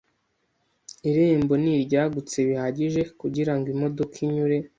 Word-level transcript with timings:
Irembo 1.09 1.53
ni 1.63 1.73
ryagutse 1.85 2.37
bihagije 2.47 3.01
kugirango 3.19 3.67
imodoka 3.75 4.15
inyure. 4.25 4.57